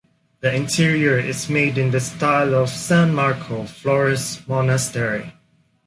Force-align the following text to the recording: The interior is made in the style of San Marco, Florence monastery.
The 0.39 0.51
interior 0.51 1.19
is 1.19 1.47
made 1.47 1.77
in 1.77 1.91
the 1.91 1.99
style 1.99 2.55
of 2.55 2.69
San 2.71 3.13
Marco, 3.13 3.65
Florence 3.65 4.47
monastery. 4.47 5.35